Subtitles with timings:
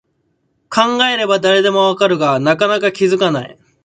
[0.67, 3.59] 考えれば誰でもわかるが、なかなか気づかない